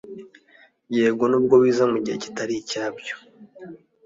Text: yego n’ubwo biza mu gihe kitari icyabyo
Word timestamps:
yego 0.95 1.23
n’ubwo 1.27 1.55
biza 1.63 1.83
mu 1.91 1.97
gihe 2.03 2.17
kitari 2.23 2.53
icyabyo 2.61 3.15